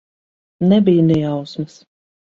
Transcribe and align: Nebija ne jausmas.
Nebija 0.71 1.03
ne 1.11 1.19
jausmas. 1.21 1.77